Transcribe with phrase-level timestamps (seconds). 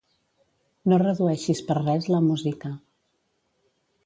[0.93, 2.73] No redueixis per res la música.